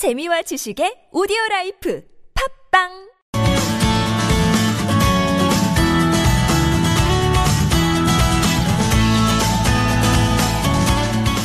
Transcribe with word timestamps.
재미와 0.00 0.40
지식의 0.48 1.12
오디오 1.12 1.36
life. 1.50 2.00
팟빵 2.32 3.09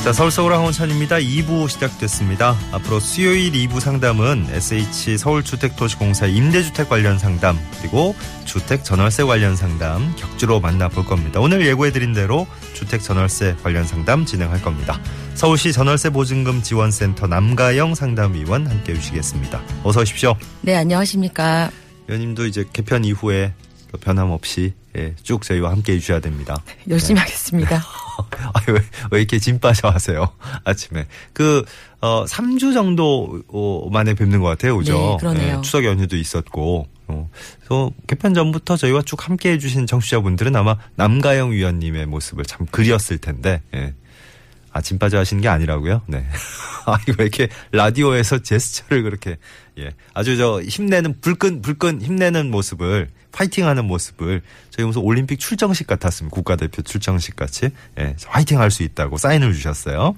자, 0.05 0.13
서울 0.13 0.29
서울 0.29 0.54
황원찬입니다. 0.54 1.15
2부 1.15 1.67
시작됐습니다. 1.67 2.55
앞으로 2.71 2.99
수요일 2.99 3.52
2부 3.54 3.79
상담은 3.79 4.46
SH 4.51 5.17
서울주택도시공사 5.17 6.28
임대주택 6.28 6.89
관련 6.89 7.17
상담 7.17 7.58
그리고 7.81 8.13
주택 8.46 8.83
전월세 8.83 9.24
관련 9.24 9.56
상담 9.56 10.15
격주로 10.15 10.60
만나볼 10.60 11.06
겁니다. 11.06 11.39
오늘 11.39 11.65
예고해드린 11.65 12.13
대로 12.13 12.46
주택 12.76 13.02
전월세 13.02 13.56
관련 13.63 13.83
상담 13.83 14.28
진행할 14.28 14.62
겁니다. 14.62 15.02
서울시 15.33 15.74
전월세 15.74 16.12
보증금 16.12 16.62
지원센터 16.62 17.26
남가영 17.26 17.95
상담위원 17.95 18.67
함께 18.67 18.94
해주시겠습니다. 18.94 19.59
어서 19.84 20.02
오십시오. 20.02 20.35
네, 20.61 20.75
안녕하십니까. 20.75 21.72
위원님도 22.05 22.45
이제 22.45 22.63
개편 22.72 23.05
이후에 23.05 23.55
변함없이 24.02 24.73
예, 24.97 25.16
쭉 25.23 25.41
저희와 25.41 25.72
함께 25.72 25.94
해주셔야 25.94 26.19
됩니다. 26.19 26.61
열심히 26.89 27.16
네. 27.16 27.22
하겠습니다. 27.22 27.83
아, 28.53 28.61
왜, 28.67 28.79
왜 29.11 29.19
이렇게 29.19 29.39
짐 29.39 29.59
빠져 29.59 29.89
하세요? 29.89 30.29
아침에. 30.63 31.07
그, 31.33 31.63
어, 32.01 32.25
3주 32.25 32.73
정도 32.73 33.41
만에 33.91 34.13
뵙는 34.13 34.39
것 34.41 34.47
같아요. 34.47 34.77
그죠? 34.77 34.93
네, 34.93 35.17
그러네요. 35.19 35.55
네, 35.57 35.61
추석 35.61 35.83
연휴도 35.85 36.15
있었고. 36.17 36.88
어, 37.07 37.29
그래서 37.59 37.91
개편 38.07 38.33
전부터 38.33 38.77
저희와 38.77 39.03
쭉 39.03 39.27
함께 39.27 39.51
해주신 39.51 39.85
청취자분들은 39.85 40.55
아마 40.55 40.77
남가영 40.95 41.51
위원님의 41.51 42.07
모습을 42.07 42.45
참 42.45 42.65
그리웠을 42.71 43.19
텐데, 43.19 43.61
예. 43.75 43.93
아, 44.75 44.81
짐 44.81 44.99
빠져 44.99 45.17
하시는 45.17 45.41
게 45.41 45.47
아니라고요? 45.47 46.02
네. 46.05 46.25
아, 46.85 46.99
이거 47.07 47.16
왜 47.20 47.23
이렇게 47.25 47.47
라디오에서 47.71 48.39
제스처를 48.39 49.03
그렇게, 49.03 49.38
예. 49.79 49.91
아주 50.13 50.35
저 50.35 50.61
힘내는, 50.61 51.21
불끈, 51.21 51.61
불끈 51.61 52.02
힘내는 52.02 52.52
모습을, 52.52 53.09
파이팅 53.31 53.67
하는 53.67 53.85
모습을 53.85 54.41
저희 54.72 54.85
무슨 54.85 55.02
올림픽 55.02 55.39
출정식 55.39 55.88
같았습니다. 55.88 56.35
국가대표 56.35 56.81
출정식 56.81 57.38
같이. 57.38 57.69
예. 58.00 58.17
파이팅 58.27 58.59
할 58.59 58.69
수 58.69 58.83
있다고 58.83 59.17
사인을 59.17 59.53
주셨어요. 59.53 60.13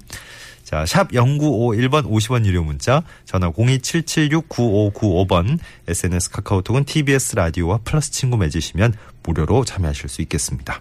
자, 0.64 0.84
샵 0.86 1.12
0951번 1.12 2.10
50원 2.10 2.44
유료 2.44 2.64
문자, 2.64 3.04
전화 3.26 3.52
027769595번, 3.52 5.60
SNS 5.86 6.30
카카오톡은 6.30 6.84
TBS 6.84 7.36
라디오와 7.36 7.78
플러스 7.84 8.10
친구 8.10 8.36
맺으시면 8.36 8.92
무료로 9.22 9.64
참여하실 9.64 10.08
수 10.08 10.20
있겠습니다. 10.22 10.80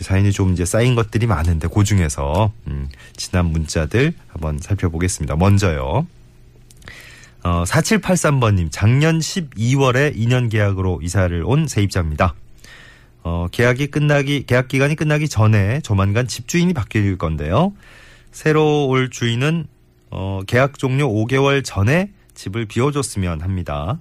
사연이 0.00 0.32
좀 0.32 0.52
이제 0.52 0.64
쌓인 0.64 0.94
것들이 0.94 1.26
많은데 1.26 1.68
그 1.68 1.84
중에서 1.84 2.52
음, 2.66 2.88
지난 3.16 3.46
문자들 3.46 4.12
한번 4.28 4.58
살펴보겠습니다. 4.58 5.36
먼저요. 5.36 6.06
어, 7.44 7.64
4783번님, 7.64 8.68
작년 8.70 9.18
12월에 9.18 10.16
2년 10.16 10.50
계약으로 10.50 11.00
이사를 11.02 11.42
온 11.44 11.66
세입자입니다. 11.66 12.34
어, 13.24 13.46
계약이 13.50 13.88
끝나기, 13.88 14.44
계약 14.46 14.68
기간이 14.68 14.94
끝나기 14.94 15.28
전에 15.28 15.80
조만간 15.80 16.28
집주인이 16.28 16.72
바뀔 16.72 17.18
건데요. 17.18 17.72
새로 18.30 18.86
올 18.86 19.10
주인은, 19.10 19.66
어, 20.10 20.40
계약 20.46 20.78
종료 20.78 21.08
5개월 21.08 21.64
전에 21.64 22.10
집을 22.34 22.66
비워줬으면 22.66 23.40
합니다. 23.40 24.00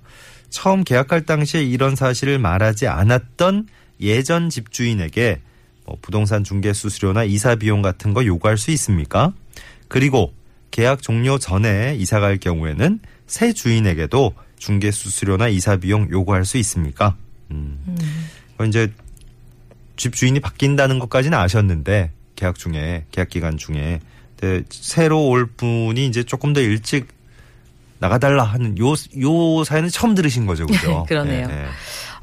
처음 0.49 0.83
계약할 0.83 1.25
당시에 1.25 1.63
이런 1.63 1.95
사실을 1.95 2.37
말하지 2.37 2.87
않았던 2.87 3.67
예전 4.01 4.49
집주인에게 4.49 5.41
뭐 5.85 5.97
부동산 6.01 6.43
중개 6.43 6.73
수수료나 6.73 7.23
이사 7.23 7.55
비용 7.55 7.81
같은 7.81 8.13
거 8.13 8.25
요구할 8.25 8.57
수 8.57 8.71
있습니까? 8.71 9.33
그리고 9.87 10.33
계약 10.71 11.01
종료 11.01 11.37
전에 11.37 11.95
이사 11.97 12.19
갈 12.19 12.37
경우에는 12.37 12.99
새 13.27 13.53
주인에게도 13.53 14.33
중개 14.57 14.91
수수료나 14.91 15.47
이사 15.49 15.75
비용 15.77 16.09
요구할 16.11 16.45
수 16.45 16.57
있습니까? 16.57 17.15
음. 17.51 17.79
음. 17.87 18.67
이제 18.67 18.91
집 19.97 20.13
주인이 20.15 20.39
바뀐다는 20.39 20.99
것까지는 20.99 21.37
아셨는데 21.37 22.11
계약 22.35 22.57
중에 22.57 23.05
계약 23.11 23.29
기간 23.29 23.57
중에 23.57 23.99
새로 24.69 25.27
올 25.27 25.45
분이 25.45 26.05
이제 26.07 26.23
조금 26.23 26.53
더 26.53 26.61
일찍 26.61 27.07
나가달라 27.99 28.43
하는 28.43 28.77
요 28.79 28.93
요 29.19 29.63
사연은 29.63 29.89
처음 29.89 30.15
들으신 30.15 30.45
거죠, 30.47 30.65
그죠? 30.65 31.05
그러네요. 31.09 31.47
네, 31.47 31.55
네. 31.55 31.65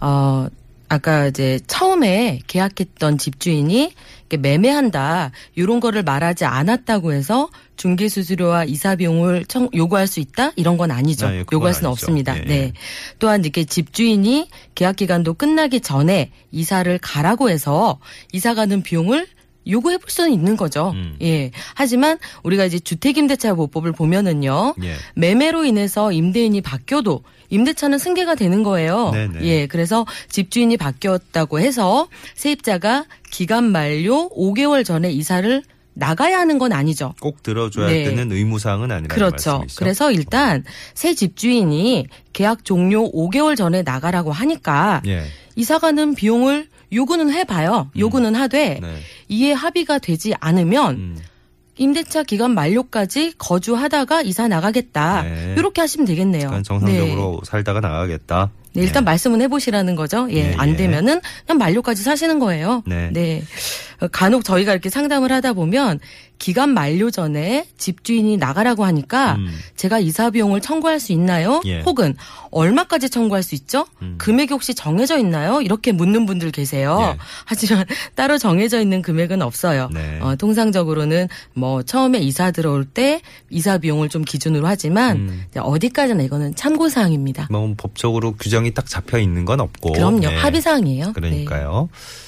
어 0.01 0.49
아까 0.89 1.27
이제 1.27 1.61
처음에 1.67 2.41
계약했던 2.47 3.19
집주인이 3.19 3.93
매매한다 4.37 5.31
이런 5.55 5.81
거를 5.81 6.03
말하지 6.03 6.45
않았다고 6.45 7.13
해서 7.13 7.49
중개 7.77 8.09
수수료와 8.09 8.65
이사 8.65 8.97
비용을 8.97 9.45
청, 9.47 9.69
요구할 9.75 10.07
수 10.07 10.21
있다 10.21 10.53
이런 10.57 10.77
건 10.77 10.91
아니죠. 10.91 11.29
네, 11.29 11.45
요구할 11.53 11.75
수는 11.75 11.89
아니죠. 11.89 11.91
없습니다. 11.91 12.35
네. 12.35 12.45
네. 12.45 12.73
또한 13.19 13.43
이렇게 13.43 13.65
집주인이 13.65 14.49
계약 14.75 14.97
기간도 14.97 15.35
끝나기 15.35 15.81
전에 15.81 16.31
이사를 16.51 16.99
가라고 16.99 17.51
해서 17.51 17.99
이사 18.33 18.55
가는 18.55 18.83
비용을 18.83 19.27
요구해 19.69 19.99
볼 19.99 20.11
수는 20.11 20.33
있는 20.33 20.57
거죠. 20.57 20.91
음. 20.95 21.17
예. 21.23 21.51
하지만 21.75 22.19
우리가 22.43 22.65
이제 22.65 22.79
주택임대차 22.79 23.55
보법을 23.55 23.93
보면은요. 23.93 24.75
예. 24.83 24.95
매매로 25.15 25.65
인해서 25.65 26.13
임대인이 26.13 26.61
바뀌어도 26.61 27.23
임대차는 27.51 27.99
승계가 27.99 28.35
되는 28.35 28.63
거예요. 28.63 29.11
네네. 29.11 29.41
예. 29.43 29.67
그래서 29.67 30.07
집주인이 30.31 30.77
바뀌었다고 30.77 31.61
해서 31.61 32.09
세입자가 32.35 33.05
기간 33.31 33.65
만료 33.71 34.29
5개월 34.31 34.85
전에 34.85 35.11
이사를 35.11 35.63
나가야 35.99 36.39
하는 36.39 36.59
건 36.59 36.73
아니죠. 36.73 37.13
꼭 37.21 37.43
들어줘야 37.43 37.89
네. 37.89 38.05
되는 38.05 38.31
의무사항은 38.31 38.85
아니라는 38.85 39.09
그렇죠. 39.09 39.59
말씀이시죠? 39.59 39.79
그래서 39.81 40.13
일단 40.13 40.65
새 40.95 41.13
집주인이 41.13 42.07
계약 42.33 42.65
종료 42.65 43.11
5개월 43.11 43.57
전에 43.57 43.83
나가라고 43.83 44.31
하니까 44.31 45.03
예. 45.07 45.25
이사가는 45.59 46.15
비용을 46.15 46.69
요구는 46.93 47.33
해봐요. 47.33 47.91
음. 47.95 47.99
요구는 48.01 48.37
하되 48.37 48.79
네. 48.81 48.97
이에 49.29 49.53
합의가 49.53 49.99
되지 49.99 50.33
않으면 50.39 50.95
음. 50.95 51.19
임대차 51.77 52.23
기간 52.23 52.53
만료까지 52.53 53.35
거주하다가 53.39 54.23
이사 54.23 54.49
나가겠다. 54.49 55.23
네. 55.23 55.55
이렇게 55.59 55.81
하시면 55.81 56.07
되겠네요. 56.07 56.63
정상적으로 56.65 57.41
네. 57.43 57.51
살다가 57.51 57.81
나가겠다. 57.81 58.51
네, 58.73 58.83
일단 58.83 59.05
네. 59.05 59.11
말씀은 59.11 59.41
해보시라는 59.43 59.97
거죠. 59.97 60.29
예, 60.31 60.51
네, 60.51 60.55
안 60.57 60.71
예. 60.71 60.77
되면은 60.77 61.21
그냥 61.47 61.59
만료까지 61.59 62.03
사시는 62.03 62.39
거예요. 62.39 62.83
네. 62.87 63.11
네. 63.13 63.43
간혹 64.13 64.45
저희가 64.45 64.73
이렇게 64.73 64.91
상담을 64.91 65.33
하다 65.33 65.55
보면 65.55 65.99
기간 66.39 66.71
만료 66.71 67.11
전에 67.11 67.67
집주인이 67.77 68.37
나가라고 68.37 68.85
하니까 68.85 69.35
음. 69.35 69.59
제가 69.77 69.99
이사 69.99 70.31
비용을 70.31 70.61
청구할 70.61 71.01
수 71.01 71.13
있나요? 71.13 71.61
예. 71.67 71.81
혹은 71.81 72.15
얼마까지 72.51 73.11
청구할 73.11 73.43
수 73.43 73.55
있죠? 73.55 73.87
음. 74.03 74.15
금액이 74.19 74.53
혹시 74.53 74.75
정해져 74.75 75.19
있나요? 75.19 75.61
이렇게 75.61 75.93
묻는 75.93 76.27
분들 76.27 76.51
계세요. 76.53 76.99
예. 77.15 77.19
하지만 77.45 77.85
따로 78.15 78.39
정해져 78.39 78.81
있는 78.81 79.03
금액은 79.03 79.43
없어요. 79.43 79.91
네. 79.93 80.21
어, 80.21 80.37
통상적으로는 80.37 81.29
뭐 81.55 81.83
처음에 81.83 82.19
이사 82.19 82.51
들어올 82.51 82.85
때 82.85 83.21
이사 83.51 83.79
비용을 83.79 84.09
좀 84.09 84.23
기준으로 84.25 84.67
하지만 84.67 85.17
음. 85.17 85.45
어디까지나 85.57 86.23
이거는 86.23 86.55
참고 86.55 86.89
사항입니다. 86.89 87.49
뭐 87.51 87.75
법적으로 87.77 88.33
규정이 88.35 88.75
딱 88.75 88.87
잡혀 88.87 89.19
있는 89.19 89.45
건 89.45 89.61
없고. 89.61 89.93
그럼요. 89.93 90.21
네. 90.21 90.37
합의 90.37 90.61
사항이에요. 90.61 91.13
그러니까요. 91.13 91.89
네. 91.93 92.28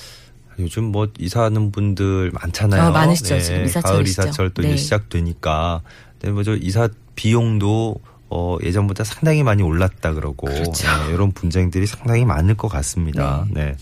요즘 0.60 0.84
뭐 0.84 1.09
이사하는 1.19 1.72
분들 1.72 2.31
많잖아요. 2.32 2.88
어, 2.88 2.91
많으시죠. 2.91 3.37
네. 3.37 3.41
지금 3.41 3.65
이사철 3.65 3.93
가을 3.93 4.06
이사철 4.06 4.50
또 4.50 4.62
네. 4.62 4.69
이제 4.69 4.76
시작되니까. 4.76 5.82
근데 6.19 6.32
뭐저 6.32 6.56
이사 6.56 6.88
비용도 7.15 7.97
어, 8.28 8.56
예전보다 8.62 9.03
상당히 9.03 9.43
많이 9.43 9.62
올랐다 9.62 10.15
그러고 10.15 10.47
그렇죠. 10.47 10.87
네, 10.87 11.15
이런 11.15 11.32
분쟁들이 11.32 11.87
상당히 11.87 12.25
많을 12.25 12.54
것 12.54 12.69
같습니다. 12.69 13.44
네. 13.50 13.65
네. 13.65 13.76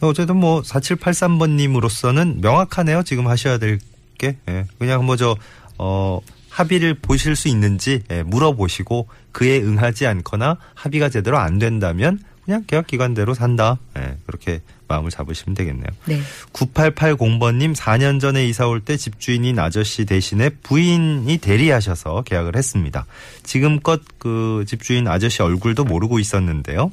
어쨌든 0.00 0.36
뭐 0.36 0.60
4783번님으로서는 0.60 2.40
명확하네요. 2.40 3.02
지금 3.02 3.28
하셔야 3.28 3.58
될 3.58 3.78
게. 4.18 4.36
네. 4.46 4.66
그냥 4.78 5.06
뭐저 5.06 5.36
어, 5.78 6.20
합의를 6.50 6.94
보실 6.94 7.34
수 7.34 7.48
있는지 7.48 8.02
예, 8.10 8.22
물어보시고 8.22 9.08
그에 9.32 9.60
응하지 9.60 10.06
않거나 10.06 10.58
합의가 10.74 11.08
제대로 11.08 11.38
안 11.38 11.58
된다면 11.58 12.20
그냥 12.44 12.64
계약 12.66 12.86
기간대로 12.86 13.34
산다. 13.34 13.78
예, 13.96 14.16
그렇게 14.26 14.60
마음을 14.86 15.10
잡으시면 15.10 15.54
되겠네요. 15.54 15.86
네. 16.06 16.20
9880번님 16.52 17.74
4년 17.74 18.20
전에 18.20 18.46
이사 18.46 18.66
올 18.66 18.80
때 18.80 18.96
집주인인 18.96 19.58
아저씨 19.58 20.04
대신에 20.04 20.50
부인이 20.50 21.38
대리하셔서 21.38 22.22
계약을 22.22 22.56
했습니다. 22.56 23.06
지금껏 23.42 24.02
그 24.18 24.64
집주인 24.66 25.08
아저씨 25.08 25.42
얼굴도 25.42 25.84
모르고 25.84 26.18
있었는데요. 26.18 26.90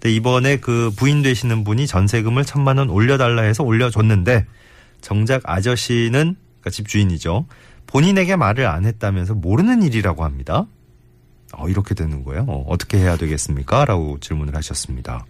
근데 0.00 0.12
이번에 0.12 0.56
그 0.56 0.90
부인 0.96 1.22
되시는 1.22 1.62
분이 1.62 1.86
전세금을 1.86 2.44
천만 2.44 2.78
원 2.78 2.90
올려달라 2.90 3.42
해서 3.42 3.62
올려줬는데 3.62 4.44
정작 5.00 5.42
아저씨는 5.44 6.36
그러니까 6.60 6.70
집주인이죠. 6.70 7.46
본인에게 7.86 8.34
말을 8.34 8.66
안 8.66 8.86
했다면서 8.86 9.34
모르는 9.34 9.82
일이라고 9.84 10.24
합니다. 10.24 10.66
어, 11.58 11.68
이렇게 11.68 11.94
되는 11.94 12.24
거예요. 12.24 12.44
어, 12.48 12.64
어떻게 12.68 12.98
해야 12.98 13.16
되겠습니까? 13.16 13.84
라고 13.84 14.18
질문을 14.20 14.54
하셨습니다. 14.56 15.24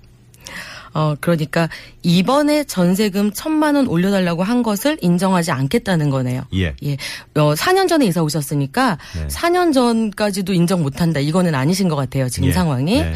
어, 0.94 1.16
그러니까 1.20 1.68
이번에 2.02 2.64
전세금 2.64 3.32
천만 3.32 3.74
원 3.74 3.88
올려달라고 3.88 4.44
한 4.44 4.62
것을 4.62 4.96
인정하지 5.00 5.50
않겠다는 5.50 6.08
거네요. 6.08 6.42
예. 6.54 6.74
예. 6.84 6.96
어, 7.34 7.54
4년 7.54 7.88
전에 7.88 8.06
이사 8.06 8.22
오셨으니까 8.22 8.98
네. 9.16 9.26
4년 9.26 9.74
전까지도 9.74 10.52
인정 10.52 10.82
못한다. 10.82 11.18
이거는 11.18 11.54
아니신 11.54 11.88
것 11.88 11.96
같아요. 11.96 12.28
지금 12.28 12.48
예. 12.48 12.52
상황이. 12.52 13.00
네. 13.00 13.12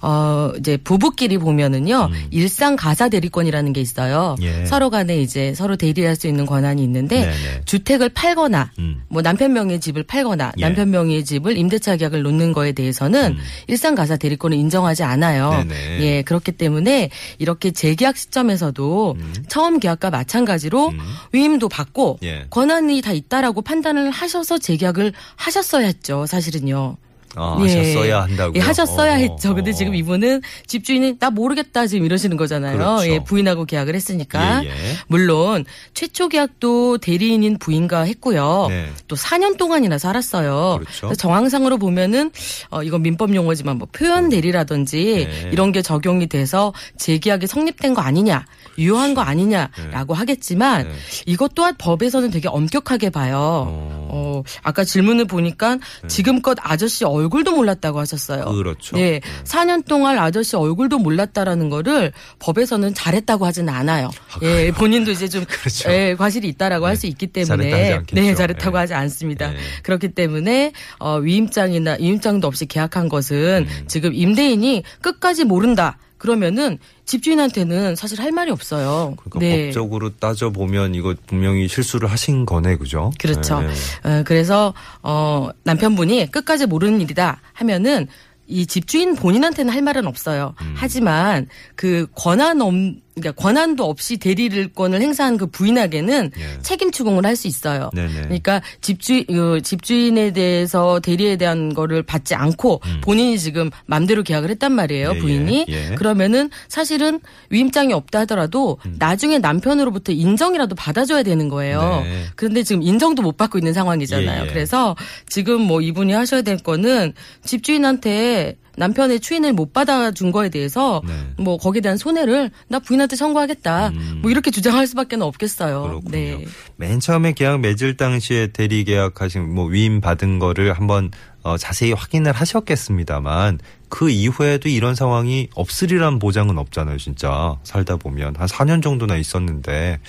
어, 0.00 0.52
이제 0.58 0.76
부부끼리 0.76 1.38
보면은요, 1.38 2.10
일상 2.30 2.76
가사 2.76 3.08
대리권이라는 3.08 3.72
게 3.72 3.80
있어요. 3.80 4.36
음. 4.40 4.44
예. 4.44 4.66
서로 4.66 4.90
간에 4.90 5.20
이제 5.20 5.54
서로 5.54 5.76
대리할 5.76 6.16
수 6.16 6.26
있는 6.26 6.46
권한이 6.46 6.82
있는데, 6.82 7.20
네네. 7.20 7.62
주택을 7.64 8.10
팔거나, 8.10 8.72
음. 8.78 9.02
뭐 9.08 9.22
남편 9.22 9.52
명의 9.52 9.80
집을 9.80 10.02
팔거나, 10.02 10.52
예. 10.58 10.60
남편 10.60 10.90
명의 10.90 11.24
집을 11.24 11.56
임대차 11.56 11.96
계약을 11.96 12.22
놓는 12.22 12.52
거에 12.52 12.72
대해서는 12.72 13.36
일상 13.66 13.94
가사 13.94 14.16
대리권을 14.16 14.56
인정하지 14.56 15.02
않아요. 15.02 15.50
음. 15.62 15.68
네네. 15.68 16.00
예, 16.02 16.22
그렇기 16.22 16.52
때문에 16.52 17.10
이렇게 17.38 17.70
재계약 17.70 18.16
시점에서도 18.16 19.16
처음 19.48 19.78
계약과 19.78 20.10
마찬가지로 20.10 20.92
위임도 21.32 21.68
받고 21.68 22.18
음. 22.22 22.26
예. 22.26 22.46
권한이 22.50 23.00
다 23.02 23.12
있다라고 23.12 23.62
판단을 23.62 24.10
하셔서 24.10 24.58
재계약을 24.58 25.12
하셨어야 25.36 25.86
했죠, 25.86 26.26
사실은요. 26.26 26.96
아, 27.36 27.58
예. 27.60 27.62
하셨어야 27.62 28.22
한다고요? 28.22 28.52
예, 28.56 28.60
하셨어야 28.60 29.12
어, 29.12 29.16
했죠. 29.16 29.54
근데 29.54 29.70
어. 29.70 29.74
지금 29.74 29.94
이분은 29.94 30.40
집주인이 30.66 31.18
나 31.18 31.30
모르겠다 31.30 31.86
지금 31.86 32.06
이러시는 32.06 32.36
거잖아요. 32.36 32.76
그렇죠. 32.78 33.08
예, 33.08 33.18
부인하고 33.22 33.66
계약을 33.66 33.94
했으니까. 33.94 34.64
예, 34.64 34.68
예. 34.68 34.72
물론 35.06 35.64
최초 35.94 36.28
계약도 36.28 36.98
대리인인 36.98 37.58
부인과 37.58 38.02
했고요. 38.02 38.66
네. 38.70 38.90
또 39.06 39.16
4년 39.16 39.58
동안이나 39.58 39.98
살았어요. 39.98 40.80
그렇죠. 40.80 41.14
정황상으로 41.14 41.78
보면은 41.78 42.30
어 42.70 42.82
이건 42.82 43.02
민법 43.02 43.34
용어지만 43.34 43.78
뭐 43.78 43.86
표현 43.92 44.28
대리라든지 44.30 45.28
네. 45.28 45.50
이런 45.52 45.72
게 45.72 45.82
적용이 45.82 46.26
돼서 46.26 46.72
재계약이 46.96 47.46
성립된 47.46 47.94
거 47.94 48.00
아니냐, 48.00 48.46
유효한 48.78 49.14
거 49.14 49.20
아니냐라고 49.20 50.14
하겠지만 50.14 50.88
네. 50.88 50.94
이것 51.26 51.54
또한 51.54 51.74
법에서는 51.76 52.30
되게 52.30 52.48
엄격하게 52.48 53.10
봐요. 53.10 53.36
어. 53.68 54.06
어, 54.08 54.42
아까 54.62 54.84
질문을 54.84 55.26
보니까 55.26 55.78
지금껏 56.08 56.56
아저씨 56.60 57.04
얼굴도 57.26 57.52
몰랐다고 57.52 57.98
하셨어요. 57.98 58.44
그렇죠. 58.44 58.96
네. 58.96 59.20
4년 59.44 59.84
동안 59.84 60.18
아저씨 60.18 60.56
얼굴도 60.56 60.98
몰랐다라는 60.98 61.68
거를 61.68 62.12
법에서는 62.38 62.94
잘했다고 62.94 63.44
하지는 63.44 63.72
않아요. 63.72 64.10
예, 64.42 64.70
본인도 64.70 65.10
이제 65.10 65.28
좀 65.28 65.44
그렇죠. 65.48 65.90
예, 65.90 66.14
과실이 66.16 66.48
있다라고 66.48 66.86
할수 66.86 67.06
있기 67.06 67.26
때문에. 67.28 68.00
네, 68.12 68.34
잘했다고 68.34 68.76
예. 68.76 68.80
하지 68.80 68.94
않습니다. 68.94 69.52
예. 69.52 69.56
그렇기 69.82 70.10
때문에 70.10 70.72
어, 70.98 71.16
위임장이나 71.16 71.96
위임장도 71.98 72.46
없이 72.46 72.66
계약한 72.66 73.08
것은 73.08 73.66
음. 73.68 73.84
지금 73.88 74.14
임대인이 74.14 74.84
끝까지 75.02 75.44
모른다. 75.44 75.98
그러면은 76.18 76.78
집주인한테는 77.04 77.96
사실 77.96 78.20
할 78.20 78.32
말이 78.32 78.50
없어요. 78.50 79.14
그러니까 79.16 79.38
네. 79.40 79.66
법적으로 79.66 80.16
따져 80.16 80.50
보면 80.50 80.94
이거 80.94 81.14
분명히 81.26 81.68
실수를 81.68 82.10
하신 82.10 82.46
거네, 82.46 82.76
그죠? 82.76 83.12
그렇죠. 83.18 83.60
네. 83.60 83.68
어, 84.04 84.22
그래서 84.24 84.74
어 85.02 85.50
남편분이 85.64 86.30
끝까지 86.30 86.66
모르는 86.66 87.00
일이다 87.00 87.40
하면은 87.52 88.08
이 88.46 88.66
집주인 88.66 89.14
본인한테는 89.16 89.72
할 89.72 89.82
말은 89.82 90.06
없어요. 90.06 90.54
음. 90.62 90.74
하지만 90.76 91.48
그 91.74 92.06
권한 92.14 92.60
없 92.60 92.72
그러니까 93.16 93.42
권한도 93.42 93.84
없이 93.88 94.18
대리권을 94.18 95.00
행사한 95.00 95.38
그 95.38 95.46
부인에게는 95.46 96.32
예. 96.38 96.62
책임 96.62 96.90
추궁을 96.90 97.24
할 97.24 97.36
수 97.36 97.48
있어요. 97.48 97.90
네네. 97.92 98.12
그러니까 98.22 98.62
집주인 98.80 99.24
어, 99.28 99.60
집주인에 99.60 100.32
대해서 100.32 101.00
대리에 101.00 101.36
대한 101.36 101.74
거를 101.74 102.02
받지 102.02 102.34
않고 102.34 102.80
본인이 103.02 103.38
지금 103.38 103.68
맘대로 103.84 104.22
계약을 104.22 104.48
했단 104.50 104.72
말이에요, 104.72 105.10
음. 105.10 105.16
예, 105.16 105.20
부인이. 105.20 105.66
예, 105.68 105.90
예. 105.90 105.94
그러면은 105.96 106.48
사실은 106.68 107.20
위임장이 107.50 107.92
없다 107.92 108.20
하더라도 108.20 108.78
음. 108.86 108.96
나중에 108.98 109.38
남편으로부터 109.38 110.12
인정이라도 110.12 110.74
받아줘야 110.76 111.22
되는 111.24 111.50
거예요. 111.50 112.00
네. 112.04 112.24
그런데 112.36 112.62
지금 112.62 112.82
인정도 112.82 113.20
못 113.20 113.36
받고 113.36 113.58
있는 113.58 113.74
상황이잖아요. 113.74 114.44
예, 114.44 114.46
예. 114.46 114.50
그래서 114.50 114.96
지금 115.28 115.60
뭐 115.60 115.82
이분이 115.82 116.14
하셔야 116.14 116.40
될 116.40 116.56
거는 116.56 117.12
집주인한테 117.44 118.56
남편의 118.76 119.20
추인을 119.20 119.52
못 119.52 119.72
받아준 119.72 120.32
거에 120.32 120.48
대해서 120.48 121.02
네. 121.06 121.12
뭐 121.38 121.56
거기에 121.56 121.80
대한 121.80 121.96
손해를 121.96 122.50
나 122.68 122.78
부인한테 122.78 123.16
청구하겠다. 123.16 123.92
뭐 124.22 124.30
이렇게 124.30 124.50
주장할 124.50 124.86
수밖에 124.86 125.16
없겠어요. 125.18 125.84
음. 125.84 125.88
그렇군요. 125.88 126.10
네. 126.10 126.44
맨 126.76 127.00
처음에 127.00 127.32
계약 127.32 127.60
맺을 127.60 127.96
당시에 127.96 128.48
대리 128.48 128.84
계약하신 128.84 129.54
뭐 129.54 129.66
위임 129.66 130.00
받은 130.00 130.38
거를 130.38 130.72
한번 130.74 131.10
어, 131.42 131.56
자세히 131.56 131.92
확인을 131.92 132.32
하셨겠습니다만 132.32 133.60
그 133.88 134.10
이후에도 134.10 134.68
이런 134.68 134.96
상황이 134.96 135.48
없으리란 135.54 136.18
보장은 136.18 136.58
없잖아요, 136.58 136.98
진짜. 136.98 137.56
살다 137.62 137.96
보면 137.96 138.34
한 138.36 138.48
4년 138.48 138.82
정도나 138.82 139.16
있었는데 139.16 140.00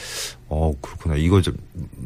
어, 0.47 0.73
그렇구나. 0.81 1.15
이거 1.15 1.41
좀 1.41 1.55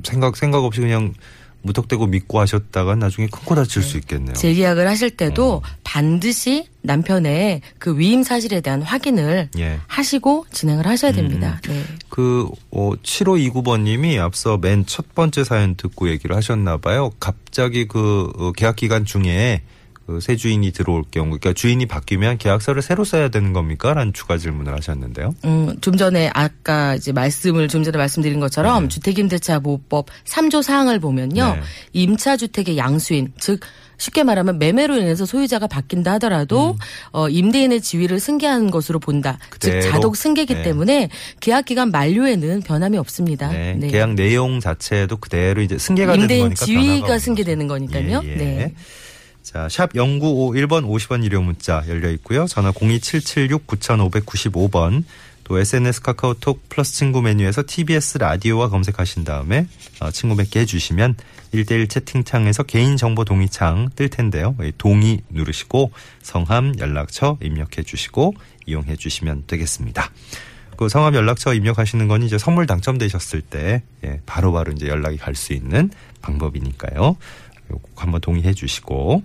생각 0.04 0.36
생각 0.36 0.66
없이 0.66 0.81
그냥 0.81 1.14
무턱대고 1.63 2.08
믿고 2.08 2.40
하셨다가 2.40 2.96
나중에 2.96 3.28
큰 3.28 3.42
코 3.46 3.56
다칠 3.56 3.81
수 3.84 3.98
있겠네요. 3.98 4.34
재계약을 4.34 4.88
하실 4.88 5.12
때도 5.12 5.54
어. 5.56 5.62
반드시 5.84 6.68
남편의 6.81 7.62
그 7.80 7.98
위임 7.98 8.24
사실에 8.24 8.62
대한 8.62 8.81
확인을 8.81 9.50
예. 9.58 9.80
하시고 9.88 10.46
진행을 10.52 10.88
하셔야 10.88 11.12
됩니다. 11.12 11.60
네. 11.68 11.84
그, 12.10 12.50
어, 12.72 12.92
7529번님이 13.04 14.19
앞서 14.19 14.58
맨 14.58 14.86
첫 14.86 15.13
번째 15.13 15.44
사연 15.44 15.75
듣고 15.75 16.10
얘기를 16.10 16.36
하셨나 16.36 16.78
봐요. 16.78 17.12
갑자기 17.19 17.88
그, 17.88 18.31
어, 18.38 18.52
계약 18.52 18.75
기간 18.78 19.06
중에 19.06 19.62
그 20.06 20.19
새 20.19 20.36
주인이 20.36 20.71
들어올 20.71 21.03
경우, 21.09 21.27
그러니까 21.27 21.53
주인이 21.53 21.86
바뀌면 21.86 22.38
계약서를 22.38 22.81
새로 22.81 23.03
써야 23.03 23.30
되는 23.30 23.53
겁니까? 23.53 23.94
라는 23.94 24.13
추가 24.13 24.38
질문을 24.38 24.74
하셨는데요. 24.74 25.36
음, 25.45 25.75
좀 25.81 25.98
전에 25.98 26.30
아까 26.33 26.95
이제 26.95 27.12
말씀을 27.12 27.68
좀 27.68 27.83
전에 27.83 27.98
말씀드린 27.98 28.39
것처럼 28.39 28.89
주택임대차 28.89 29.59
보호법 29.59 30.07
3조 30.25 30.63
사항을 30.63 31.00
보면요. 31.00 31.56
네. 31.56 31.62
임차 31.94 32.38
주택의 32.38 32.77
양수인 32.77 33.33
즉 33.39 33.62
쉽게 33.98 34.24
말하면 34.24 34.57
매매로 34.57 34.98
인해서 34.98 35.25
소유자가 35.25 35.68
바뀐다 35.68 36.13
하더라도 36.13 36.75
어, 37.12 37.30
임대인의 37.30 37.81
지위를 37.81 38.19
승계한 38.19 38.71
것으로 38.71 38.97
본다. 39.00 39.38
즉 39.59 39.69
음. 39.69 39.77
그대로. 39.77 39.92
자독 39.92 40.18
승계이기 40.18 40.56
네. 40.56 40.63
때문에 40.63 41.09
계약 41.39 41.65
기간 41.65 41.92
만료에는 41.92 42.62
변함이 42.62 42.97
없습니다. 42.97 43.50
네. 43.50 43.75
네. 43.77 43.88
계약 43.89 44.15
내용 44.15 44.59
자체도 44.59 45.18
그대로 45.18 45.62
이제 45.62 45.77
승계가 45.77 46.13
되는 46.13 46.24
임대인 46.24 46.42
거니까. 46.45 46.65
지위가 46.65 47.19
승계되는. 47.19 47.68
거니까요. 47.68 48.21
예, 48.25 48.31
예. 48.31 48.36
네. 48.36 48.74
자, 49.44 49.68
샵 49.70 49.94
0951번 49.94 50.86
50원 50.86 51.24
유료 51.24 51.42
문자 51.42 51.84
열려 51.88 52.10
있고요. 52.12 52.46
전화 52.46 52.72
02776-9595번 52.72 55.04
또 55.44 55.58
SNS 55.60 56.02
카카오톡 56.02 56.70
플러스 56.70 56.94
친구 56.94 57.22
메뉴에서 57.22 57.64
TBS 57.66 58.20
라디오와 58.20 58.70
검색하신 58.70 59.24
다음에 59.26 59.68
어, 60.00 60.12
친구 60.12 60.36
맺게 60.36 60.62
해주시면 60.62 61.16
1대1 61.54 61.90
채팅창에서 61.90 62.64
개인정보 62.64 63.26
동의창 63.26 63.90
뜰 63.96 64.08
텐데요. 64.10 64.56
이 64.62 64.72
동의 64.78 65.22
누르시고 65.30 65.92
성함 66.22 66.74
연락처 66.80 67.38
입력해 67.42 67.83
주시고 67.83 68.36
이용해 68.68 68.95
주시면 68.95 69.44
되겠습니다. 69.48 70.10
그 70.78 70.88
성함 70.88 71.16
연락처 71.16 71.54
입력하시는 71.54 72.07
건 72.07 72.24
이제 72.24 72.38
선물 72.38 72.66
당첨되셨을 72.66 73.42
때 73.42 73.83
예, 74.04 74.21
바로 74.26 74.54
바로 74.54 74.71
이제 74.71 74.88
연락이 74.88 75.18
갈 75.18 75.36
수 75.36 75.52
있는 75.54 75.90
방법이니까요. 76.21 77.18
꼭 77.80 77.92
한번 77.95 78.21
동의해 78.21 78.54
주시고 78.54 79.23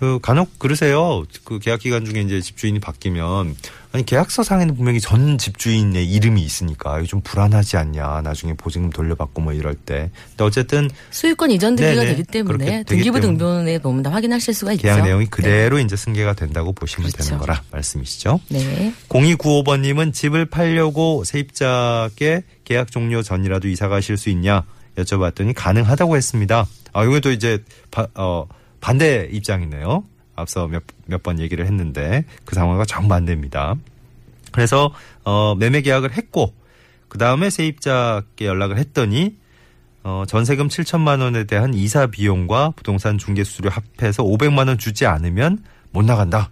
그 0.00 0.18
간혹 0.20 0.58
그러세요. 0.58 1.24
그 1.44 1.58
계약 1.58 1.80
기간 1.80 2.04
중에 2.04 2.20
이제 2.22 2.40
집주인이 2.40 2.78
바뀌면 2.80 3.54
아니 3.92 4.04
계약서 4.04 4.42
상에는 4.42 4.74
분명히 4.74 5.00
전 5.00 5.38
집주인의 5.38 6.04
이름이 6.10 6.42
있으니까 6.42 7.00
좀 7.04 7.20
불안하지 7.20 7.76
않냐. 7.76 8.22
나중에 8.22 8.54
보증금 8.54 8.90
돌려받고 8.90 9.40
뭐 9.40 9.52
이럴 9.52 9.76
때. 9.76 10.10
근데 10.30 10.44
어쨌든 10.44 10.90
수유권 11.10 11.52
이전 11.52 11.76
등기가 11.76 12.02
네네. 12.02 12.16
되기 12.16 12.24
때문에 12.24 12.82
등기부. 12.82 13.20
등본에 13.20 13.78
보면 13.78 14.02
다 14.02 14.10
확인하실 14.10 14.52
수가 14.52 14.72
있죠. 14.72 14.82
계약 14.82 15.04
내용이 15.04 15.26
네. 15.26 15.30
그대로 15.30 15.78
이제 15.78 15.94
승계가 15.94 16.34
된다고 16.34 16.72
보시면 16.72 17.12
그렇죠. 17.12 17.28
되는 17.28 17.38
거라 17.38 17.62
말씀이시죠. 17.70 18.40
네. 18.48 18.92
0295번님은 19.08 20.12
집을 20.12 20.46
팔려고 20.46 21.22
세입자께 21.22 22.42
계약 22.64 22.90
종료 22.90 23.22
전이라도 23.22 23.68
이사 23.68 23.86
가실 23.88 24.16
수 24.16 24.28
있냐 24.30 24.64
여쭤봤더니 24.96 25.54
가능하다고 25.54 26.16
했습니다. 26.16 26.66
아, 26.94 27.04
이것도 27.04 27.30
이제 27.32 27.62
바- 27.90 28.08
어, 28.14 28.46
반대 28.80 29.28
입장이네요. 29.30 30.04
앞서 30.36 30.66
몇 30.68 30.82
몇 31.08 31.22
번 31.22 31.38
얘기를 31.38 31.66
했는데 31.66 32.24
그 32.44 32.54
상황과 32.54 32.84
정반대입니다. 32.86 33.74
그래서 34.52 34.90
어, 35.24 35.54
매매 35.54 35.82
계약을 35.82 36.12
했고 36.12 36.54
그 37.08 37.18
다음에 37.18 37.50
세입자께 37.50 38.46
연락을 38.46 38.78
했더니 38.78 39.36
어, 40.02 40.24
전세금 40.26 40.68
7천만 40.68 41.20
원에 41.20 41.44
대한 41.44 41.72
이사 41.74 42.06
비용과 42.06 42.72
부동산 42.76 43.16
중개 43.18 43.42
수수료 43.44 43.70
합해서 43.70 44.22
500만 44.22 44.68
원 44.68 44.76
주지 44.78 45.06
않으면 45.06 45.62
못 45.92 46.04
나간다. 46.04 46.50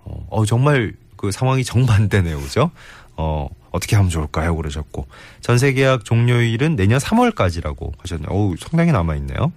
어, 0.00 0.26
어, 0.30 0.44
정말 0.44 0.94
그 1.16 1.30
상황이 1.32 1.64
정반대네요. 1.64 2.38
그죠? 2.40 2.70
어, 3.16 3.48
어떻게 3.78 3.96
하면 3.96 4.10
좋을까요? 4.10 4.54
그러셨고. 4.56 5.06
전세 5.40 5.72
계약 5.72 6.04
종료일은 6.04 6.76
내년 6.76 6.98
3월까지라고 6.98 7.92
하셨네요. 7.98 8.28
어우, 8.28 8.56
상당히 8.58 8.92
남아 8.92 9.16
있네요. 9.16 9.52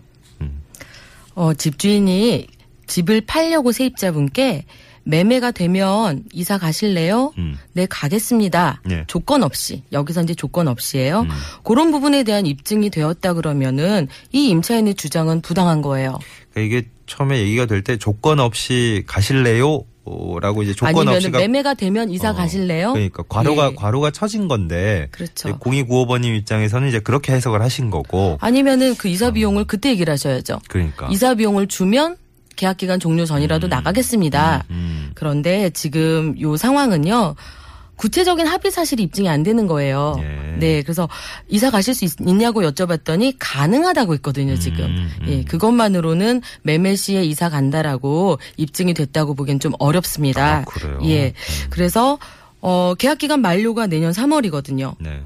어, 1.34 1.54
집주인이 1.54 2.48
집을 2.88 3.22
팔려고 3.22 3.72
세입자분께 3.72 4.66
매매가 5.04 5.52
되면 5.52 6.24
이사 6.34 6.58
가실래요? 6.58 7.34
음. 7.38 7.58
네, 7.74 7.88
가겠습니다. 7.90 8.82
예. 8.92 9.06
조건 9.08 9.42
없이. 9.44 9.82
여기서 9.92 10.22
이제 10.24 10.36
조건 10.36 10.68
없이예요. 10.68 11.22
음. 11.22 11.30
그런 11.64 11.92
부분에 11.92 12.24
대한 12.24 12.46
입증이 12.46 12.90
되었다 12.92 13.34
그러면은 13.34 14.08
이 14.32 14.50
임차인의 14.50 14.96
주장은 14.96 15.42
부당한 15.42 15.82
거예요. 15.82 16.20
그러니까 16.54 16.78
이게 16.78 16.88
처음에 17.08 17.40
얘기가 17.40 17.66
될 17.66 17.82
때 17.82 17.98
조건 17.98 18.40
없이 18.40 19.04
가실래요? 19.08 19.84
어, 20.04 20.40
라고 20.40 20.64
이제 20.64 20.74
조건 20.74 20.96
아니면 20.96 21.16
없이가 21.16 21.40
매매가 21.40 21.76
되면 21.76 22.10
이사 22.10 22.32
어, 22.32 22.34
가실래요? 22.34 22.94
그러니까 22.94 23.24
과로가 23.30 23.72
예. 23.72 23.76
과로가 23.76 24.12
처진 24.12 24.48
건데 24.48 25.08
그렇죠. 25.12 25.50
0295번님 25.60 26.36
입장에서는 26.38 26.88
이제 26.88 27.00
그렇게 27.00 27.34
해석을 27.34 27.62
하신 27.62 27.92
거고 27.92 28.38
아니면은 28.42 28.96
그 28.96 29.08
이사 29.10 29.32
비용을 29.32 29.66
그때 29.66 29.90
얘기를 29.90 30.12
하셔야죠. 30.12 30.60
그러니까 30.68 31.08
이사 31.12 31.36
비용을 31.36 31.68
주면 31.68 32.18
계약 32.56 32.78
기간 32.78 33.00
종료 33.00 33.26
전이라도 33.26 33.68
나가겠습니다. 33.68 34.66
음, 34.72 35.12
그런데 35.14 35.70
지금 35.70 36.40
요 36.42 36.58
상황은요. 36.58 37.36
구체적인 38.02 38.48
합의 38.48 38.72
사실이 38.72 39.04
입증이 39.04 39.30
안 39.30 39.44
되는 39.44 39.68
거예요. 39.68 40.16
예. 40.18 40.58
네, 40.58 40.82
그래서 40.82 41.08
이사 41.48 41.70
가실 41.70 41.94
수 41.94 42.04
있, 42.06 42.12
냐고 42.20 42.64
여쭤봤더니 42.64 43.36
가능하다고 43.38 44.16
했거든요, 44.16 44.58
지금. 44.58 44.86
음, 44.86 45.12
음. 45.22 45.28
예, 45.28 45.44
그것만으로는 45.44 46.42
매매 46.64 46.96
시에 46.96 47.24
이사 47.24 47.50
간다라고 47.50 48.40
입증이 48.58 48.96
됐다고 48.96 49.36
보기엔 49.36 49.60
좀 49.60 49.74
어렵습니다. 49.78 50.58
아, 50.58 50.66
그래요? 50.66 51.00
예. 51.04 51.28
음. 51.28 51.68
그래서 51.70 52.18
어 52.60 52.96
계약 52.98 53.20
기간 53.20 53.42
만료가 53.42 53.86
내년 53.86 54.12
3월이거든요. 54.14 54.96
네. 55.00 55.22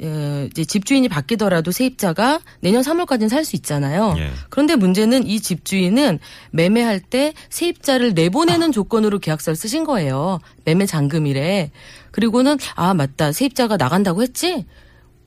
예, 0.00 0.46
이제 0.50 0.64
집주인이 0.64 1.08
바뀌더라도 1.08 1.72
세입자가 1.72 2.40
내년 2.60 2.82
3월까지는 2.82 3.28
살 3.28 3.44
수 3.44 3.56
있잖아요. 3.56 4.14
예. 4.18 4.30
그런데 4.50 4.76
문제는 4.76 5.26
이 5.26 5.40
집주인은 5.40 6.18
매매할 6.50 7.00
때 7.00 7.32
세입자를 7.50 8.14
내보내는 8.14 8.72
조건으로 8.72 9.18
계약서를 9.18 9.56
쓰신 9.56 9.84
거예요. 9.84 10.38
매매 10.64 10.86
잔금이래. 10.86 11.70
그리고는 12.10 12.58
아 12.74 12.94
맞다 12.94 13.32
세입자가 13.32 13.76
나간다고 13.76 14.22
했지. 14.22 14.66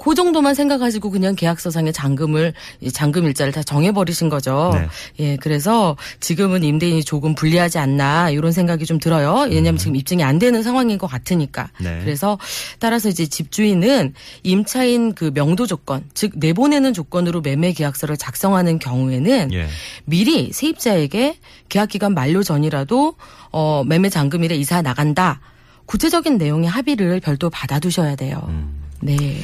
그 0.04 0.16
정도만 0.16 0.56
생각하시고 0.56 1.12
그냥 1.12 1.36
계약서상의 1.36 1.94
잔금을 1.94 2.54
이 2.80 2.92
잔금 2.92 3.26
일자를 3.26 3.54
다 3.54 3.62
정해버리신 3.62 4.30
거죠. 4.30 4.72
네. 4.74 4.88
예, 5.20 5.38
그래서 5.38 5.96
지금은 6.20 6.64
임대인이 6.64 7.04
조금 7.04 7.36
불리하지 7.36 7.78
않나 7.78 8.32
이런 8.32 8.52
생각이 8.52 8.86
좀 8.88 8.98
들어요. 8.98 9.46
왜냐하면 9.48 9.78
지금 9.78 9.96
입증이 9.96 10.24
안 10.24 10.40
되는 10.40 10.64
상황인 10.64 10.98
것 10.98 11.06
같으니까. 11.06 11.70
음. 11.82 11.84
네. 11.84 12.00
그래서 12.04 12.40
따라서 12.80 13.10
이제 13.10 13.28
집주인은 13.28 14.16
임차인 14.42 15.14
그 15.14 15.30
명도 15.36 15.68
조건, 15.68 16.04
즉 16.16 16.32
내보내는 16.36 16.94
조건으로 16.94 17.42
매매 17.42 17.72
계약서를 17.72 18.18
작성하는 18.18 18.80
경우에는 18.80 19.54
예. 19.54 19.68
미리 20.06 20.52
세입자에게 20.52 21.38
계약 21.70 21.90
기간 21.90 22.16
만료 22.16 22.42
전이라도 22.42 23.14
어 23.52 23.84
매매 23.86 24.10
잔금일에 24.10 24.56
이사 24.56 24.82
나간다. 24.82 25.42
구체적인 25.86 26.40
내용의 26.40 26.70
합의를 26.70 27.20
별도 27.20 27.52
받아두셔야 27.52 28.16
돼요. 28.16 28.42
음. 28.48 28.82
네. 29.02 29.38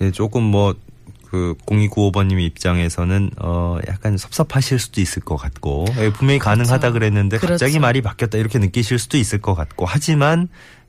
예, 0.00 0.10
조금 0.10 0.42
뭐, 0.42 0.74
그, 1.28 1.54
0295번님 1.66 2.40
입장에서는, 2.40 3.30
어, 3.38 3.78
약간 3.88 4.16
섭섭하실 4.16 4.78
수도 4.78 5.00
있을 5.00 5.22
것 5.22 5.36
같고, 5.36 5.86
예, 5.98 6.12
분명히 6.12 6.38
가능하다 6.38 6.92
그랬는데, 6.92 7.38
갑자기 7.38 7.72
그렇죠. 7.72 7.80
말이 7.80 8.02
바뀌었다, 8.02 8.38
이렇게 8.38 8.58
느끼실 8.58 8.98
수도 8.98 9.16
있을 9.16 9.40
것 9.40 9.54
같고, 9.54 9.86
하지만, 9.86 10.48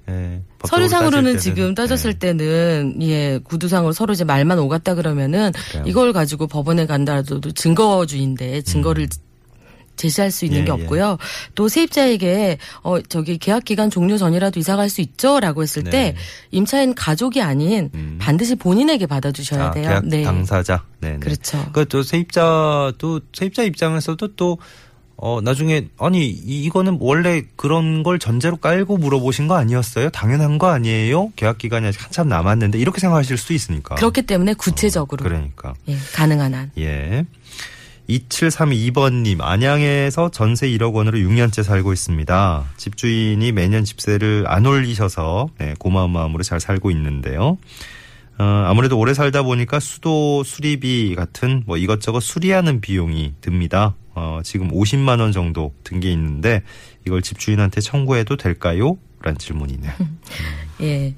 예, 0.09 0.41
서류상으로는 0.65 1.31
때는, 1.31 1.39
지금 1.39 1.75
따졌을 1.75 2.13
예, 2.13 2.17
때는 2.17 2.97
예 3.01 3.39
구두상으로 3.43 3.91
서로 3.91 4.13
이제 4.13 4.23
말만 4.23 4.57
오갔다 4.57 4.95
그러면은 4.95 5.51
그래요. 5.69 5.83
이걸 5.85 6.13
가지고 6.13 6.47
법원에 6.47 6.85
간다라도 6.85 7.41
증거주의인데 7.41 8.61
증거를 8.61 9.09
제시할 9.97 10.31
수 10.31 10.45
있는 10.45 10.59
음. 10.59 10.61
예, 10.61 10.65
게 10.65 10.69
예. 10.69 10.83
없고요. 10.83 11.17
또 11.55 11.67
세입자에게 11.67 12.57
어 12.83 13.01
저기 13.01 13.37
계약 13.37 13.65
기간 13.65 13.89
종료 13.89 14.17
전이라도 14.17 14.59
이사 14.59 14.75
갈 14.77 14.87
수 14.89 15.01
있죠라고 15.01 15.63
했을 15.63 15.83
네. 15.83 15.89
때 15.89 16.15
임차인 16.51 16.95
가족이 16.95 17.41
아닌 17.41 17.89
음. 17.93 18.17
반드시 18.21 18.55
본인에게 18.55 19.05
받아 19.07 19.31
주셔야 19.33 19.65
아, 19.65 19.71
돼요. 19.71 20.01
계약 20.09 20.23
당사자. 20.23 20.83
네. 21.01 21.11
네. 21.13 21.19
그렇죠. 21.19 21.69
그또 21.73 22.03
세입자도 22.03 23.21
세입자 23.33 23.63
입장에서도 23.63 24.35
또 24.35 24.57
어, 25.19 25.41
나중에, 25.41 25.87
아니, 25.97 26.27
이- 26.29 26.63
이거는 26.65 26.99
원래 27.01 27.41
그런 27.55 28.03
걸 28.03 28.19
전제로 28.19 28.55
깔고 28.57 28.97
물어보신 28.97 29.47
거 29.47 29.55
아니었어요? 29.55 30.11
당연한 30.11 30.59
거 30.59 30.67
아니에요? 30.67 31.31
계약 31.35 31.57
기간이 31.57 31.87
아직 31.87 32.03
한참 32.05 32.29
남았는데, 32.29 32.77
이렇게 32.77 32.99
생각하실 33.01 33.35
수도 33.35 33.55
있으니까. 33.55 33.95
그렇기 33.95 34.21
때문에 34.21 34.53
구체적으로 34.53 35.23
그러니까. 35.23 35.73
예, 35.87 35.97
가능한 36.13 36.53
한. 36.53 36.71
예. 36.77 37.25
2732번님, 38.09 39.41
안양에서 39.41 40.29
전세 40.31 40.69
1억 40.69 40.93
원으로 40.93 41.17
6년째 41.19 41.63
살고 41.63 41.91
있습니다. 41.93 42.65
집주인이 42.77 43.51
매년 43.51 43.83
집세를 43.83 44.45
안 44.47 44.65
올리셔서, 44.65 45.49
네, 45.59 45.73
고마운 45.77 46.11
마음으로 46.11 46.43
잘 46.43 46.59
살고 46.59 46.89
있는데요. 46.91 47.57
어, 48.39 48.43
아무래도 48.67 48.97
오래 48.99 49.13
살다 49.13 49.43
보니까 49.43 49.79
수도 49.79 50.43
수리비 50.43 51.15
같은 51.15 51.63
뭐 51.65 51.75
이것저것 51.77 52.19
수리하는 52.21 52.81
비용이 52.81 53.33
듭니다. 53.41 53.95
어, 54.13 54.39
지금 54.43 54.69
50만 54.71 55.19
원 55.19 55.31
정도 55.31 55.73
든 55.83 55.99
게 55.99 56.11
있는데 56.11 56.61
이걸 57.05 57.21
집주인한테 57.23 57.81
청구해도 57.81 58.37
될까요? 58.37 58.97
라는 59.21 59.37
질문이네요. 59.39 59.91
예. 60.81 61.15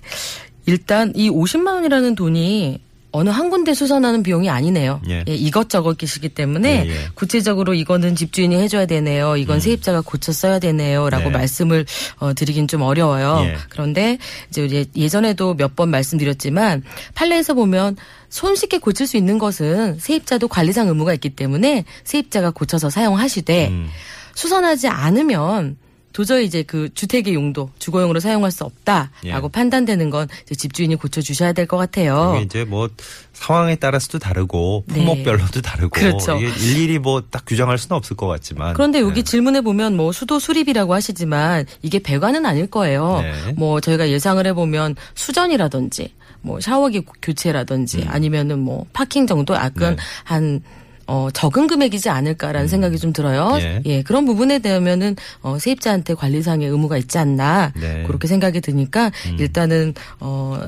일단 0.66 1.12
이 1.16 1.30
50만 1.30 1.74
원이라는 1.74 2.16
돈이 2.16 2.80
어느 3.12 3.30
한 3.30 3.50
군데 3.50 3.74
수선하는 3.74 4.22
비용이 4.22 4.50
아니네요. 4.50 5.02
예. 5.10 5.24
이것저것이시기 5.28 6.30
때문에 6.30 6.86
예, 6.86 6.90
예. 6.90 6.96
구체적으로 7.16 7.74
이거는 7.74 8.16
집주인이 8.16 8.56
해줘야 8.56 8.86
되네요. 8.86 9.36
이건 9.36 9.60
세입자가 9.60 10.02
고쳐 10.02 10.32
써야 10.32 10.60
되네요.라고 10.60 11.26
네. 11.26 11.30
말씀을 11.32 11.86
어, 12.18 12.34
드리긴 12.36 12.68
좀 12.68 12.84
어려워요. 12.84 13.40
예. 13.46 13.56
그런데 13.70 14.20
이제 14.52 14.86
예전에도 14.96 15.56
몇 15.56 15.70
번 15.76 15.90
말씀드렸지만 15.90 16.84
판례에서 17.16 17.54
보면 17.54 17.96
손쉽게 18.30 18.80
고칠 18.80 19.08
수 19.08 19.18
있는 19.18 19.40
것은 19.40 19.98
세입자도 20.00 20.48
관리상 20.48 20.88
의무가 20.88 21.14
있기 21.14 21.30
때문에 21.32 21.86
세입자가 22.04 22.52
고쳐서 22.52 22.90
사용하시되 22.90 23.68
음. 23.70 23.88
수선하지 24.36 24.88
않으면 24.88 25.78
도저히 26.12 26.46
이제 26.46 26.64
그 26.64 26.90
주택의 26.94 27.34
용도 27.34 27.70
주거용으로 27.80 28.20
사용할 28.20 28.52
수 28.52 28.64
없다라고 28.64 29.12
예. 29.26 29.52
판단되는 29.52 30.10
건 30.10 30.28
집주인이 30.56 30.96
고쳐 30.96 31.22
주셔야 31.22 31.54
될 31.54 31.68
것 31.68 31.78
같아요. 31.78 32.34
이게 32.36 32.46
이제 32.46 32.64
뭐 32.66 32.90
상황에 33.34 33.76
따라서도 33.76 34.20
다르고 34.20 34.84
네. 34.88 34.96
품목별로도 34.96 35.62
다르고 35.62 35.90
그렇죠. 35.92 36.38
이게 36.38 36.48
일일이 36.66 37.00
뭐 37.00 37.22
딱 37.30 37.46
규정할 37.46 37.78
수는 37.78 37.96
없을 37.96 38.16
것 38.18 38.28
같지만 38.28 38.74
그런데 38.74 39.00
여기 39.00 39.22
네. 39.24 39.24
질문에 39.24 39.62
보면 39.62 39.96
뭐 39.96 40.12
수도 40.12 40.40
수립이라고 40.40 40.94
하시지만 40.94 41.66
이게 41.84 42.00
배관은 42.00 42.46
아닐 42.46 42.66
거예요. 42.68 43.22
네. 43.22 43.54
뭐 43.56 43.80
저희가 43.80 44.10
예상을 44.10 44.46
해보면 44.48 44.96
수전이라든지 45.16 46.14
뭐 46.42 46.60
샤워기 46.60 47.04
교체라든지 47.22 48.06
아니면은 48.08 48.60
뭐 48.60 48.86
파킹 48.94 49.28
정도 49.28 49.54
약간 49.54 49.94
음. 49.94 49.96
네. 49.98 50.04
한 50.24 50.62
어, 51.10 51.30
적은 51.34 51.66
금액이지 51.66 52.10
않을까라는 52.10 52.68
생각이 52.68 53.00
좀 53.00 53.12
들어요. 53.12 53.58
예. 53.86 54.04
그런 54.04 54.26
부분에 54.26 54.60
대하면은 54.60 55.16
어, 55.42 55.58
세입자한테 55.58 56.14
관리상의 56.14 56.70
의무가 56.70 56.98
있지 56.98 57.18
않나 57.18 57.74
네. 57.76 58.04
그렇게 58.06 58.28
생각이 58.28 58.62
드니까 58.62 59.12
일단은 59.40 59.96
어. 60.20 60.62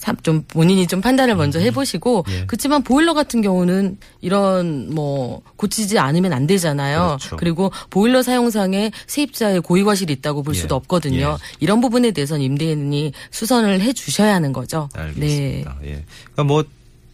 참좀 0.00 0.44
본인이 0.48 0.86
좀 0.86 1.00
판단을 1.00 1.34
먼저 1.34 1.58
해보시고 1.58 2.24
예. 2.30 2.44
그렇지만 2.46 2.82
보일러 2.84 3.14
같은 3.14 3.42
경우는 3.42 3.98
이런 4.20 4.94
뭐 4.94 5.42
고치지 5.56 5.98
않으면 5.98 6.32
안 6.32 6.46
되잖아요. 6.46 7.18
그렇죠. 7.18 7.36
리고 7.44 7.72
보일러 7.90 8.22
사용상에 8.22 8.92
세입자의 9.08 9.60
고의과실이 9.60 10.12
있다고 10.14 10.44
볼 10.44 10.54
예. 10.54 10.60
수도 10.60 10.76
없거든요. 10.76 11.36
예. 11.38 11.56
이런 11.58 11.80
부분에 11.80 12.12
대해서는 12.12 12.42
임대인이 12.42 13.12
수선을 13.32 13.80
해 13.80 13.92
주셔야 13.92 14.34
하는 14.34 14.52
거죠. 14.52 14.88
네. 14.94 15.02
알겠습니다. 15.02 15.76
예. 15.84 16.04
그러니까 16.32 16.44
뭐 16.44 16.64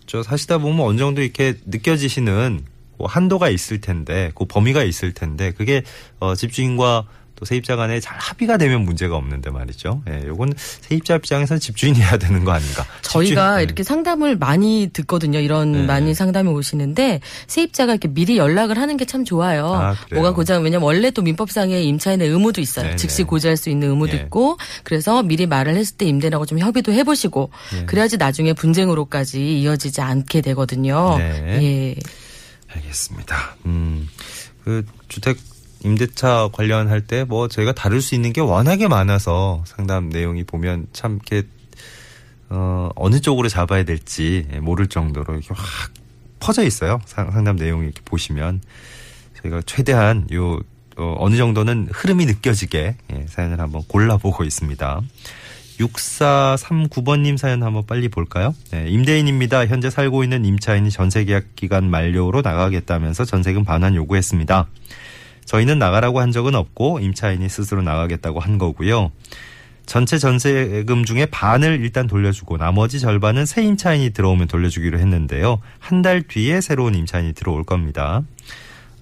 저 0.07 0.23
사시다 0.23 0.59
보면 0.59 0.81
어느 0.81 0.99
정도 0.99 1.23
이렇게 1.23 1.55
느껴지시는 1.67 2.65
뭐 2.99 3.09
한도가 3.09 3.49
있을 3.49 3.81
텐데, 3.81 4.31
그 4.35 4.45
범위가 4.45 4.85
있을 4.85 5.13
텐데, 5.13 5.53
그게 5.53 5.83
어 6.21 6.35
집주인과 6.35 7.07
또 7.37 7.45
세입자 7.45 7.75
간에 7.77 7.99
잘 8.01 8.17
합의가 8.19 8.57
되면 8.59 8.83
문제가 8.85 9.17
없는데 9.17 9.51
말이죠. 9.51 10.03
예, 10.09 10.23
요건 10.27 10.53
세입자 10.57 11.17
입장에서는 11.17 11.59
집주인이 11.61 11.99
해야 12.01 12.17
되는 12.17 12.45
거 12.45 12.53
아닌가. 12.53 12.85
저희가 13.03 13.25
집주인- 13.55 13.59
예. 13.59 13.63
이렇게 13.65 13.83
상담을 13.83 14.37
많이 14.37 14.91
듣거든요. 14.93 15.41
이런 15.41 15.73
네. 15.73 15.83
많이 15.83 16.15
상담이 16.15 16.49
오시는데 16.51 17.21
세입자가 17.49 17.93
이렇게 17.93 18.09
미리 18.09 18.37
연락을 18.37 18.79
하는 18.79 18.97
게 18.97 19.05
참 19.05 19.25
좋아요. 19.25 19.67
아? 19.67 19.95
뭐가 20.13 20.33
고장 20.33 20.63
왜냐면 20.63 20.85
원래 20.85 21.11
또 21.11 21.21
민법상에 21.23 21.83
임차인의 21.83 22.29
의무도 22.29 22.61
있어요. 22.61 22.85
네네. 22.87 22.97
즉시 22.97 23.23
고지할 23.25 23.57
수 23.57 23.69
있는 23.69 23.91
의무도 23.91 24.17
예. 24.17 24.23
있고 24.23 24.57
그래서 24.83 25.23
미리 25.23 25.47
말을 25.47 25.77
했을 25.77 25.97
때 25.97 26.07
임대인하고 26.07 26.47
좀 26.47 26.59
협의도 26.59 26.93
해보시고 26.93 27.51
예. 27.81 27.85
그래야지 27.85 28.17
나중에 28.17 28.53
분쟁으로까지 28.55 29.61
이어지지 29.61 30.01
않게 30.01 30.41
되거든요. 30.41 31.17
네. 31.19 31.59
예. 31.63 31.95
알겠습니다. 32.73 33.57
음, 33.67 34.09
그 34.65 34.85
주택 35.09 35.37
임대차 35.85 36.49
관련할 36.53 37.03
때 37.03 37.25
뭐 37.25 37.47
저희가 37.49 37.73
다룰 37.73 38.01
수 38.01 38.15
있는 38.15 38.33
게 38.33 38.41
워낙에 38.41 38.89
많아서 38.89 39.63
상담 39.67 40.09
내용이 40.09 40.43
보면 40.45 40.87
참 40.93 41.19
이렇게 41.25 41.47
어 42.51 42.91
어느 42.97 43.21
쪽으로 43.21 43.49
잡아야 43.49 43.85
될지 43.85 44.47
모를 44.61 44.87
정도로 44.89 45.35
이렇게 45.35 45.49
확 45.55 45.93
퍼져 46.41 46.63
있어요. 46.65 47.01
상- 47.07 47.31
상담 47.33 47.57
내용이 47.57 47.85
이렇게 47.87 48.01
보시면 48.05 48.61
저희가 49.43 49.63
최대한 49.67 50.27
요 50.33 50.59
어, 50.97 51.17
어느 51.19 51.37
정도는 51.37 51.89
흐름이 51.93 52.25
느껴지게 52.27 52.97
예, 53.13 53.27
사연을 53.29 53.61
한번 53.61 53.83
골라보고 53.89 54.45
있습니다. 54.45 55.01
6439번님 55.81 57.37
사연 57.37 57.63
한번 57.65 57.85
빨리 57.87 58.09
볼까요? 58.09 58.55
네, 58.71 58.89
임대인입니다. 58.89 59.67
현재 59.67 59.91
살고 59.91 60.23
있는 60.23 60.45
임차인이 60.45 60.91
전세 60.91 61.25
계약 61.25 61.57
기간 61.57 61.91
만료로 61.91 62.43
나가겠다면서 62.43 63.25
전세금 63.25 63.65
반환 63.65 63.95
요구했습니다. 63.97 64.69
저희는 65.45 65.79
나가라고 65.79 66.21
한 66.21 66.33
적은 66.33 66.55
없고 66.55 67.01
임차인이 67.01 67.49
스스로 67.49 67.83
나가겠다고 67.83 68.41
한 68.41 68.59
거고요. 68.59 69.13
전체 69.87 70.17
전세금 70.17 71.05
중에 71.05 71.27
반을 71.27 71.81
일단 71.83 72.07
돌려주고 72.07 72.57
나머지 72.57 72.99
절반은 73.01 73.45
새 73.45 73.63
임차인이 73.65 74.11
들어오면 74.11 74.49
돌려주기로 74.49 74.99
했는데요. 74.99 75.61
한 75.79 76.01
달 76.03 76.23
뒤에 76.23 76.61
새로운 76.63 76.95
임차인이 76.95 77.35
들어올 77.35 77.65
겁니다. 77.65 78.23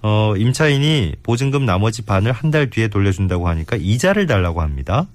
어, 0.01 0.33
임차인이 0.35 1.15
보증금 1.23 1.65
나머지 1.65 2.01
반을 2.01 2.33
한 2.33 2.51
달 2.51 2.69
뒤에 2.69 2.89
돌려준다고 2.89 3.47
하니까 3.47 3.77
이자를 3.79 4.27
달라고 4.27 4.61
합니다. 4.61 5.07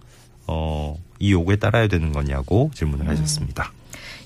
어, 0.46 0.96
이 1.18 1.32
요구에 1.32 1.56
따라야 1.56 1.86
되는 1.88 2.12
거냐고 2.12 2.70
질문을 2.74 3.06
하셨습니다. 3.08 3.70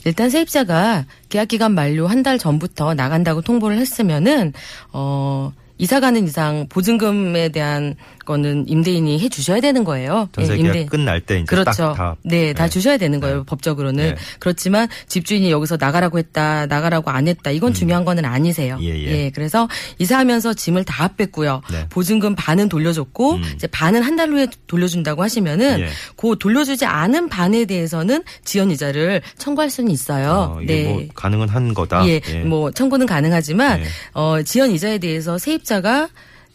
일단 0.05 0.31
세입자가 0.31 1.07
계약 1.29 1.49
기간 1.49 1.73
만료 1.75 2.07
한 2.07 2.23
달 2.23 2.39
전부터 2.39 2.95
나간다고 2.95 3.41
통보를 3.43 3.79
했으면은 3.79 4.53
어 4.93 5.53
이사 5.83 5.99
가는 5.99 6.29
이상 6.29 6.69
보증금에 6.69 7.49
대한 7.49 7.97
거는 8.25 8.67
임대인이 8.69 9.19
해 9.21 9.29
주셔야 9.29 9.61
되는 9.61 9.85
거예요. 9.85 10.29
전세 10.33 10.55
예, 10.55 10.57
계약 10.63 10.77
임대- 10.77 10.87
끝날 10.87 11.21
때 11.21 11.37
이제 11.37 11.45
그렇죠. 11.45 11.71
딱 11.71 11.95
다. 11.95 12.17
네, 12.25 12.53
다 12.53 12.65
네. 12.65 12.71
주셔야 12.71 12.97
되는 12.97 13.21
거예요. 13.21 13.39
네. 13.39 13.43
법적으로는. 13.47 14.05
네. 14.05 14.17
그렇지만 14.39 14.89
집주인이 15.09 15.51
여기서 15.51 15.77
나가라고 15.79 16.19
했다, 16.19 16.67
나가라고 16.67 17.11
안 17.11 17.29
했다. 17.29 17.51
이건 17.51 17.73
중요한 17.75 18.05
거는 18.05 18.25
아니세요. 18.25 18.77
음. 18.77 18.83
예, 18.83 19.03
예. 19.05 19.31
그래서 19.31 19.69
이사하면서 19.99 20.55
짐을 20.55 20.85
다 20.85 21.09
뺐고요. 21.17 21.63
네. 21.71 21.87
보증금 21.89 22.35
반은 22.35 22.69
돌려줬고 22.69 23.35
음. 23.35 23.43
이제 23.55 23.67
반은 23.67 24.03
한 24.03 24.13
달 24.13 24.29
후에 24.31 24.47
돌려준다고 24.67 25.23
하시면은 25.23 25.81
예. 25.81 25.89
그 26.17 26.37
돌려주지 26.39 26.85
않은 26.85 27.29
반에 27.31 27.65
대해서는 27.65 28.23
지연 28.45 28.71
이자를 28.71 29.23
청구할 29.39 29.71
수는 29.71 29.91
있어요. 29.91 30.55
어, 30.59 30.63
이게 30.63 30.85
뭐 30.85 31.03
가능은 31.15 31.49
한 31.49 31.73
거다. 31.73 32.07
예, 32.09 32.21
뭐 32.45 32.71
청구는 32.71 33.07
가능하지만 33.07 33.81
예. 33.81 33.85
어 34.13 34.43
지연 34.43 34.71
이자에 34.71 34.99
대해서 34.99 35.39
세입자가 35.39 36.09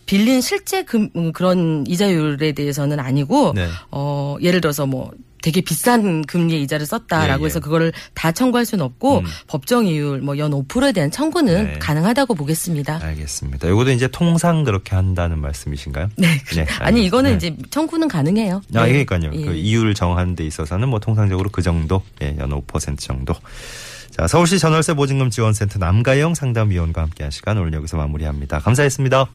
빌린 0.07 0.41
실제 0.41 0.83
금 0.83 1.09
음, 1.15 1.31
그런 1.31 1.85
이자율에 1.87 2.53
대해서는 2.53 2.99
아니고 2.99 3.53
네. 3.55 3.67
어 3.91 4.37
예를 4.41 4.61
들어서 4.61 4.87
뭐 4.87 5.11
되게 5.43 5.61
비싼 5.61 6.23
금리의 6.25 6.63
이자를 6.63 6.85
썼다라고 6.87 7.41
예, 7.41 7.43
예. 7.43 7.45
해서 7.45 7.59
그거를 7.59 7.93
다 8.15 8.31
청구할 8.31 8.65
수는 8.65 8.83
없고 8.83 9.19
음. 9.19 9.25
법정 9.45 9.85
이율 9.85 10.19
뭐 10.21 10.35
연 10.37 10.51
5%에 10.51 10.91
대한 10.91 11.11
청구는 11.11 11.63
네. 11.63 11.79
가능하다고 11.79 12.33
보겠습니다. 12.35 12.99
알겠습니다. 13.01 13.69
요것도 13.69 13.91
이제 13.91 14.07
통상 14.07 14.63
그렇게 14.63 14.95
한다는 14.95 15.39
말씀이신가요? 15.39 16.09
네. 16.17 16.27
아니 16.79 17.05
이거는 17.05 17.31
네. 17.31 17.35
이제 17.37 17.55
청구는 17.69 18.07
가능해요. 18.07 18.61
아, 18.75 18.85
네. 18.85 19.03
그러니까요. 19.05 19.31
예. 19.33 19.45
그 19.45 19.53
이율 19.53 19.93
정하는 19.93 20.35
데 20.35 20.45
있어서는 20.45 20.89
뭐 20.89 20.99
통상적으로 20.99 21.49
그 21.51 21.61
정도, 21.61 22.01
예, 22.21 22.35
연 22.39 22.49
5% 22.49 22.99
정도. 22.99 23.33
자, 24.11 24.25
서울시 24.27 24.57
전월세 24.57 24.95
보증금 24.95 25.29
지원센터 25.29 25.77
남가영 25.77 26.33
상담위원과 26.33 27.03
함께한 27.03 27.29
시간 27.29 27.57
오늘 27.57 27.73
여기서 27.73 27.97
마무리합니다. 27.97 28.59
감사했습니다. 28.59 29.25